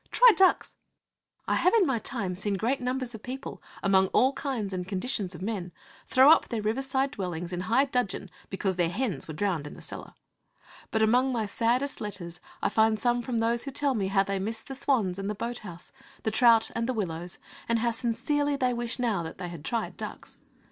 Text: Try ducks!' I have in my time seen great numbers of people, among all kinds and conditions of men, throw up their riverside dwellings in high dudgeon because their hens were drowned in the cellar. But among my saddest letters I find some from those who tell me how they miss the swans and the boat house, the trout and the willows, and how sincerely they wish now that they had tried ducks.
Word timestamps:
Try 0.09 0.31
ducks!' 0.35 0.75
I 1.47 1.53
have 1.57 1.75
in 1.75 1.85
my 1.85 1.99
time 1.99 2.33
seen 2.33 2.55
great 2.55 2.81
numbers 2.81 3.13
of 3.13 3.21
people, 3.21 3.61
among 3.83 4.07
all 4.07 4.33
kinds 4.33 4.73
and 4.73 4.87
conditions 4.87 5.35
of 5.35 5.43
men, 5.43 5.71
throw 6.07 6.31
up 6.31 6.47
their 6.47 6.63
riverside 6.63 7.11
dwellings 7.11 7.53
in 7.53 7.59
high 7.59 7.85
dudgeon 7.85 8.31
because 8.49 8.77
their 8.77 8.89
hens 8.89 9.27
were 9.27 9.35
drowned 9.35 9.67
in 9.67 9.75
the 9.75 9.81
cellar. 9.83 10.15
But 10.89 11.03
among 11.03 11.31
my 11.31 11.45
saddest 11.45 12.01
letters 12.01 12.39
I 12.63 12.69
find 12.69 12.99
some 12.99 13.21
from 13.21 13.37
those 13.37 13.65
who 13.65 13.71
tell 13.71 13.93
me 13.93 14.07
how 14.07 14.23
they 14.23 14.39
miss 14.39 14.63
the 14.63 14.73
swans 14.73 15.19
and 15.19 15.29
the 15.29 15.35
boat 15.35 15.59
house, 15.59 15.91
the 16.23 16.31
trout 16.31 16.71
and 16.75 16.89
the 16.89 16.93
willows, 16.95 17.37
and 17.69 17.77
how 17.77 17.91
sincerely 17.91 18.55
they 18.55 18.73
wish 18.73 18.97
now 18.97 19.21
that 19.21 19.37
they 19.37 19.49
had 19.49 19.63
tried 19.63 19.97
ducks. 19.97 20.39